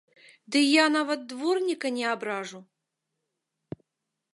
[0.55, 2.59] Ды я нават дворніка не абражу!